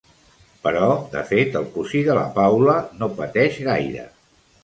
[0.61, 4.07] Però de fet el cosí de la Paula no pateix gaire.